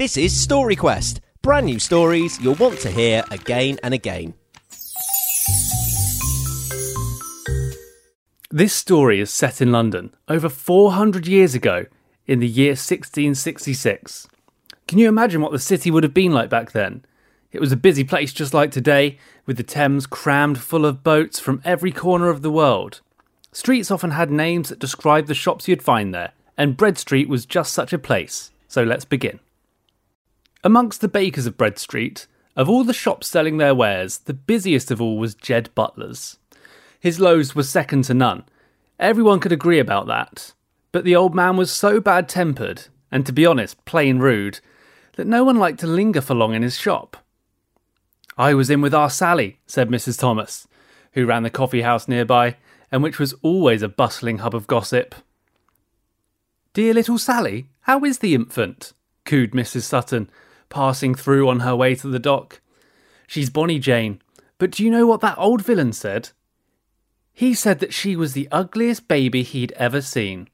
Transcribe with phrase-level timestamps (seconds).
[0.00, 4.32] This is Story Quest, brand new stories you'll want to hear again and again.
[8.50, 11.84] This story is set in London over 400 years ago
[12.26, 14.26] in the year 1666.
[14.88, 17.04] Can you imagine what the city would have been like back then?
[17.52, 21.38] It was a busy place just like today, with the Thames crammed full of boats
[21.38, 23.02] from every corner of the world.
[23.52, 27.44] Streets often had names that described the shops you'd find there, and Bread Street was
[27.44, 28.50] just such a place.
[28.66, 29.40] So let's begin.
[30.62, 34.90] Amongst the bakers of Bread Street, of all the shops selling their wares, the busiest
[34.90, 36.38] of all was Jed Butler's.
[36.98, 38.44] His loaves were second to none.
[38.98, 40.52] Everyone could agree about that.
[40.92, 44.60] But the old man was so bad tempered, and to be honest, plain rude,
[45.16, 47.16] that no one liked to linger for long in his shop.
[48.36, 50.18] I was in with our Sally, said Mrs.
[50.18, 50.68] Thomas,
[51.12, 52.56] who ran the coffee house nearby,
[52.92, 55.14] and which was always a bustling hub of gossip.
[56.74, 58.92] Dear little Sally, how is the infant?
[59.24, 59.82] cooed Mrs.
[59.82, 60.30] Sutton,
[60.70, 62.60] passing through on her way to the dock.
[63.26, 64.22] She's Bonnie Jane,
[64.56, 66.30] but do you know what that old villain said?
[67.32, 70.48] He said that she was the ugliest baby he'd ever seen.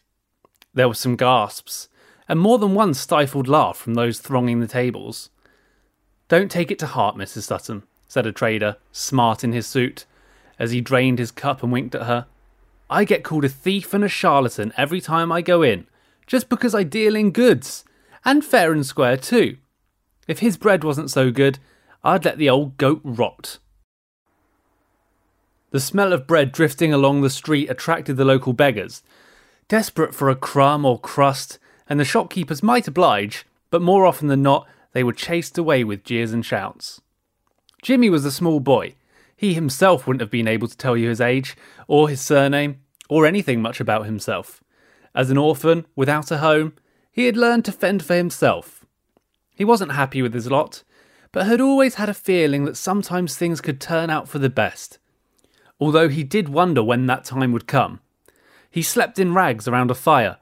[0.75, 1.89] There were some gasps,
[2.29, 5.31] and more than one stifled laugh from those thronging the tables.
[6.29, 7.43] Don't take it to heart, Mrs.
[7.43, 10.05] Sutton, said a trader, smart in his suit,
[10.59, 12.27] as he drained his cup and winked at her.
[12.89, 15.87] I get called a thief and a charlatan every time I go in,
[16.27, 17.85] just because I deal in goods,
[18.25, 19.57] and fair and square too.
[20.27, 21.59] If his bread wasn't so good,
[22.03, 23.59] I'd let the old goat rot.
[25.71, 29.03] The smell of bread drifting along the street attracted the local beggars,
[29.69, 34.43] desperate for a crumb or crust, and the shopkeepers might oblige, but more often than
[34.43, 37.01] not, they were chased away with jeers and shouts.
[37.83, 38.95] Jimmy was a small boy.
[39.37, 43.27] He himself wouldn't have been able to tell you his age, or his surname, or
[43.27, 44.65] anything much about himself.
[45.15, 46.75] As an orphan, without a home,
[47.13, 48.76] he had learned to fend for himself.
[49.57, 50.85] He wasn't happy with his lot,
[51.33, 54.99] but had always had a feeling that sometimes things could turn out for the best.
[55.81, 58.01] Although he did wonder when that time would come.
[58.71, 60.37] He slept in rags around a fire,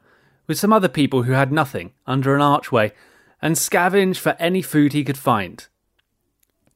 [0.46, 2.92] with some other people who had nothing, under an archway,
[3.40, 5.68] and scavenged for any food he could find.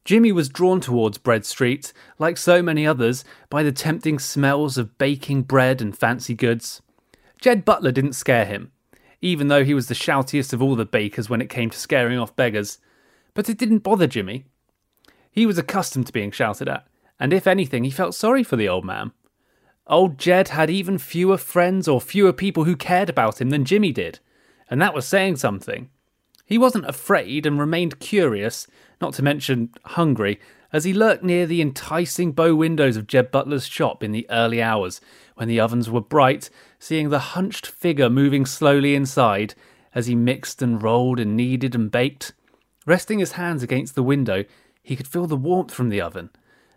[0.05, 4.97] Jimmy was drawn towards Bread Street, like so many others, by the tempting smells of
[4.97, 6.81] baking bread and fancy goods.
[7.41, 8.71] Jed Butler didn't scare him,
[9.21, 12.17] even though he was the shoutiest of all the bakers when it came to scaring
[12.17, 12.77] off beggars.
[13.33, 14.45] But it didn't bother Jimmy.
[15.31, 16.87] He was accustomed to being shouted at,
[17.19, 19.11] and if anything, he felt sorry for the old man.
[19.87, 23.91] Old Jed had even fewer friends or fewer people who cared about him than Jimmy
[23.91, 24.19] did,
[24.69, 25.89] and that was saying something.
[26.45, 28.67] He wasn't afraid and remained curious,
[29.01, 30.39] not to mention hungry,
[30.71, 34.61] as he lurked near the enticing bow windows of Jed Butler's shop in the early
[34.61, 35.01] hours,
[35.35, 39.53] when the ovens were bright, seeing the hunched figure moving slowly inside
[39.93, 42.33] as he mixed and rolled and kneaded and baked.
[42.85, 44.45] Resting his hands against the window,
[44.81, 46.29] he could feel the warmth from the oven,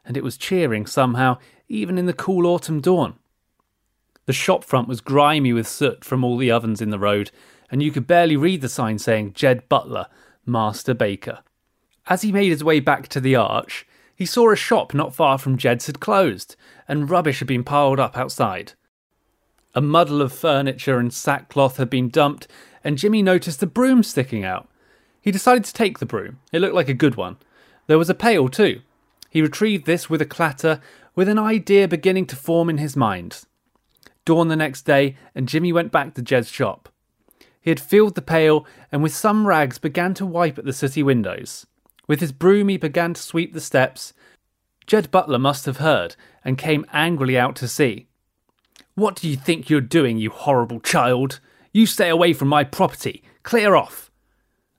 [0.05, 3.15] and it was cheering somehow, even in the cool autumn dawn.
[4.27, 7.31] The shop front was grimy with soot from all the ovens in the road,
[7.71, 10.07] and you could barely read the sign saying Jed Butler,
[10.45, 11.41] Master Baker.
[12.07, 15.39] As he made his way back to the arch, he saw a shop not far
[15.39, 18.75] from Jed's had closed, and rubbish had been piled up outside.
[19.75, 22.47] A muddle of furniture and sackcloth had been dumped,
[22.85, 24.69] and Jimmy noticed a broom sticking out.
[25.21, 26.41] He decided to take the broom.
[26.53, 27.39] It looked like a good one.
[27.87, 28.83] There was a pail, too.
[29.31, 30.81] He retrieved this with a clatter,
[31.15, 33.43] with an idea beginning to form in his mind.
[34.25, 36.91] Dawn the next day, and Jimmy went back to Jed's shop.
[37.61, 41.03] He had filled the pail, and with some rags began to wipe at the city
[41.03, 41.67] windows.
[42.07, 44.13] With his broom, he began to sweep the steps.
[44.87, 48.09] Jed Butler must have heard and came angrily out to see.
[48.95, 51.41] What do you think you're doing, you horrible child?
[51.73, 53.23] You stay away from my property.
[53.43, 54.11] Clear off.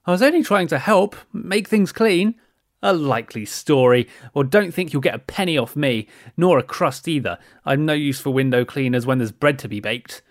[0.06, 2.36] I was only trying to help, make things clean.
[2.84, 4.08] A likely story.
[4.34, 6.08] Well, don't think you'll get a penny off me,
[6.38, 7.40] nor a crust either.
[7.66, 10.22] I'm no use for window cleaners when there's bread to be baked.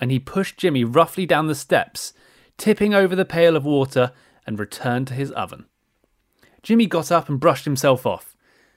[0.00, 2.14] And he pushed Jimmy roughly down the steps,
[2.56, 4.12] tipping over the pail of water,
[4.46, 5.66] and returned to his oven.
[6.62, 8.34] Jimmy got up and brushed himself off.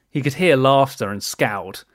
[0.09, 1.85] He could hear laughter and scowled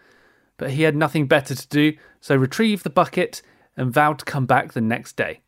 [0.57, 3.43] but he had nothing better to do, so retrieved the bucket
[3.77, 5.41] and vowed to come back the next day.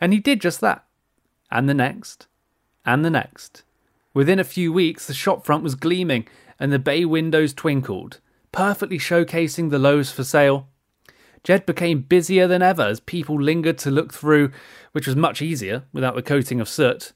[0.00, 0.84] And he did just that.
[1.50, 2.26] And the next.
[2.84, 3.62] And the next.
[4.14, 6.26] Within a few weeks, the shop front was gleaming
[6.58, 8.20] and the bay windows twinkled,
[8.52, 10.68] perfectly showcasing the loaves for sale.
[11.44, 14.52] Jed became busier than ever as people lingered to look through,
[14.92, 17.12] which was much easier without the coating of soot.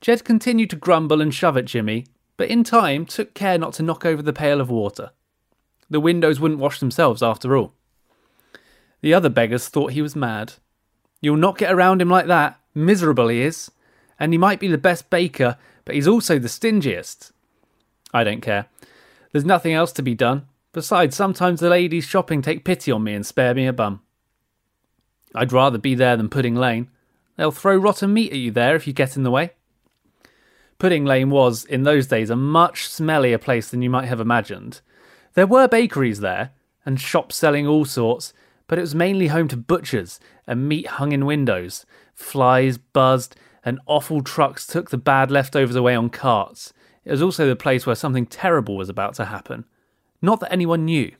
[0.00, 2.06] Jed continued to grumble and shove at Jimmy,
[2.36, 5.10] but in time took care not to knock over the pail of water.
[5.90, 7.72] The windows wouldn't wash themselves after all.
[9.00, 10.54] The other beggars thought he was mad.
[11.20, 12.58] You'll not get around him like that.
[12.74, 13.70] Miserable he is.
[14.18, 17.32] And he might be the best baker, but he's also the stingiest.
[18.12, 18.66] I don't care.
[19.32, 20.46] There's nothing else to be done.
[20.72, 24.02] Besides, sometimes the ladies shopping take pity on me and spare me a bum.
[25.34, 26.88] I'd rather be there than Pudding Lane.
[27.36, 29.52] They'll throw rotten meat at you there if you get in the way.
[30.78, 34.80] Pudding Lane was, in those days, a much smellier place than you might have imagined.
[35.38, 36.50] There were bakeries there,
[36.84, 38.32] and shops selling all sorts,
[38.66, 40.18] but it was mainly home to butchers,
[40.48, 41.86] and meat hung in windows.
[42.12, 46.72] Flies buzzed, and awful trucks took the bad leftovers away on carts.
[47.04, 49.64] It was also the place where something terrible was about to happen.
[50.20, 51.12] Not that anyone knew.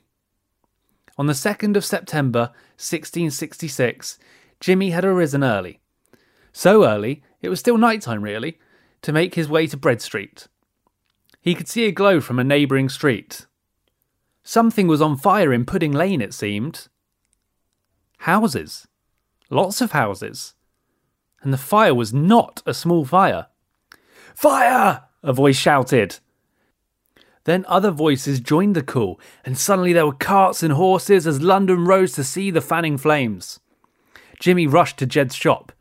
[1.17, 4.19] On the 2nd of September, 1666,
[4.59, 5.79] Jimmy had arisen early.
[6.51, 8.59] So early, it was still night time, really,
[9.01, 10.49] to make his way to Bread Street.
[11.39, 13.45] He could see a glow from a neighbouring street.
[14.49, 16.87] Something was on fire in Pudding Lane, it seemed.
[18.21, 18.87] Houses.
[19.51, 20.55] Lots of houses.
[21.43, 23.45] And the fire was not a small fire.
[24.33, 25.03] Fire!
[25.21, 26.17] A voice shouted.
[27.43, 31.85] Then other voices joined the call, and suddenly there were carts and horses as London
[31.85, 33.59] rose to see the fanning flames.
[34.39, 35.71] Jimmy rushed to Jed's shop.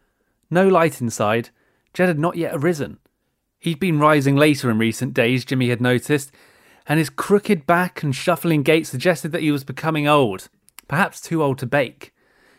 [0.50, 1.49] No light inside.
[1.94, 2.99] Jed had not yet arisen.
[3.59, 6.31] He'd been rising later in recent days, Jimmy had noticed,
[6.88, 10.49] and his crooked back and shuffling gait suggested that he was becoming old,
[10.88, 12.14] perhaps too old to bake.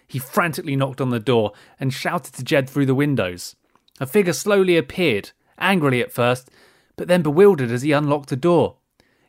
[0.08, 3.56] He frantically knocked on the door and shouted to Jed through the windows.
[4.00, 6.50] A figure slowly appeared, angrily at first,
[6.96, 8.78] but then bewildered as he unlocked the door.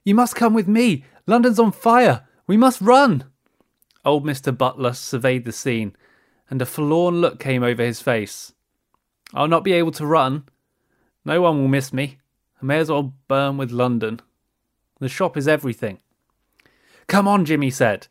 [0.05, 1.05] You must come with me.
[1.26, 2.26] London's on fire.
[2.46, 3.25] We must run.
[4.05, 4.56] Old Mr.
[4.56, 5.96] Butler surveyed the scene,
[6.49, 8.53] and a forlorn look came over his face.
[9.35, 10.44] I'll not be able to run.
[11.25, 12.19] No one will miss me.
[12.61, 14.20] I may as well burn with London.
[15.00, 15.99] The shop is everything.
[17.08, 18.06] Come on, Jimmy said.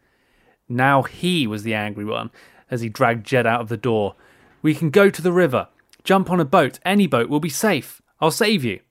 [0.68, 2.32] Now he was the angry one
[2.70, 4.16] as he dragged Jed out of the door.
[4.62, 5.70] We can go to the river.
[6.04, 6.80] Jump on a boat.
[6.84, 8.02] Any boat will be safe.
[8.20, 8.82] I'll save you.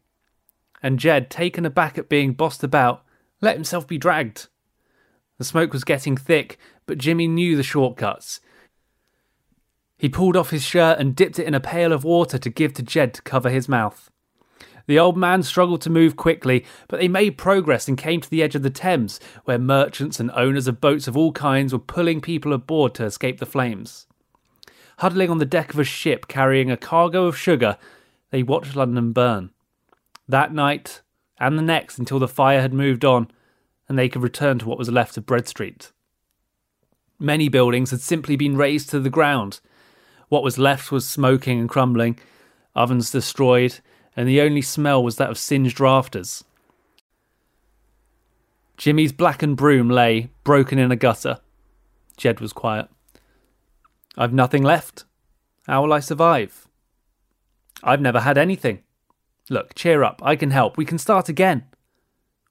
[0.82, 3.04] And Jed, taken aback at being bossed about,
[3.40, 4.48] let himself be dragged.
[5.38, 8.40] The smoke was getting thick, but Jimmy knew the shortcuts.
[9.96, 12.72] He pulled off his shirt and dipped it in a pail of water to give
[12.74, 14.10] to Jed to cover his mouth.
[14.88, 18.42] The old man struggled to move quickly, but they made progress and came to the
[18.42, 22.22] edge of the Thames, where merchants and owners of boats of all kinds were pulling
[22.22, 24.06] people aboard to escape the flames.
[25.00, 27.76] Huddling on the deck of a ship carrying a cargo of sugar,
[28.30, 29.50] they watched London burn.
[30.26, 31.02] That night,
[31.38, 33.30] and the next until the fire had moved on,
[33.90, 35.92] and they could return to what was left of Bread Street.
[37.18, 39.60] Many buildings had simply been razed to the ground.
[40.30, 42.18] What was left was smoking and crumbling,
[42.74, 43.80] ovens destroyed,
[44.18, 46.42] and the only smell was that of singed rafters.
[48.76, 51.38] Jimmy's blackened broom lay, broken in a gutter.
[52.16, 52.88] Jed was quiet.
[54.16, 55.04] I've nothing left.
[55.68, 56.66] How will I survive?
[57.84, 58.82] I've never had anything.
[59.50, 60.20] Look, cheer up.
[60.24, 60.76] I can help.
[60.76, 61.66] We can start again.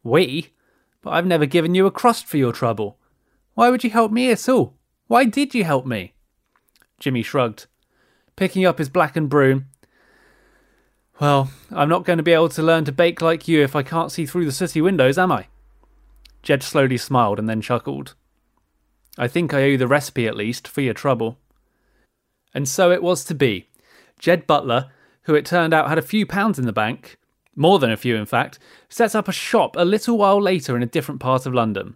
[0.03, 0.53] We?
[1.01, 2.97] But I've never given you a crust for your trouble.
[3.55, 4.77] Why would you help me at all?
[5.07, 6.13] Why did you help me?
[6.97, 7.65] Jimmy shrugged.
[8.37, 9.65] Picking up his blackened broom,
[11.19, 13.83] well, I'm not going to be able to learn to bake like you if I
[13.83, 15.47] can't see through the city windows, am I?
[16.43, 18.15] Jed slowly smiled and then chuckled.
[19.17, 21.39] I think I owe you the recipe at least for your trouble.
[22.53, 23.67] And so it was to be.
[24.19, 24.91] Jed Butler,
[25.23, 27.17] who it turned out had a few pounds in the bank,
[27.55, 30.83] more than a few in fact, set up a shop a little while later in
[30.83, 31.95] a different part of London.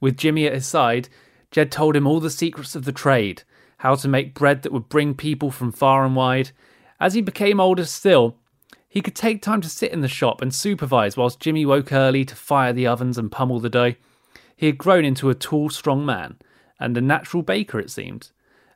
[0.00, 1.08] With Jimmy at his side,
[1.52, 3.44] Jed told him all the secrets of the trade,
[3.78, 6.50] how to make bread that would bring people from far and wide.
[6.98, 8.36] As he became older still,
[8.96, 12.24] he could take time to sit in the shop and supervise whilst Jimmy woke early
[12.24, 13.92] to fire the ovens and pummel the dough.
[14.56, 16.38] He had grown into a tall, strong man,
[16.80, 18.30] and a natural baker, it seemed.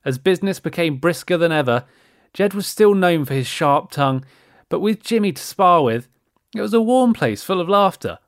[0.05, 1.87] As business became brisker than ever,
[2.35, 4.23] Jed was still known for his sharp tongue,
[4.69, 6.07] but with Jimmy to spar with,
[6.55, 8.19] it was a warm place full of laughter.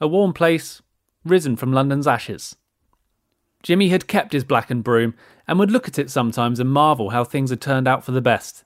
[0.00, 0.82] A warm place
[1.24, 2.54] risen from London's ashes.
[3.64, 5.16] Jimmy had kept his blackened broom
[5.48, 8.20] and would look at it sometimes and marvel how things had turned out for the
[8.20, 8.62] best.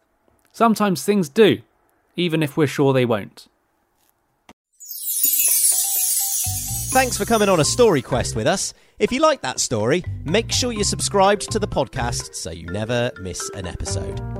[0.53, 1.63] Sometimes things do,
[2.19, 3.49] even if we're sure they won't.
[6.91, 8.73] Thanks for coming on a story quest with us.
[8.99, 13.13] If you like that story, make sure you're subscribed to the podcast so you never
[13.21, 14.38] miss an episode.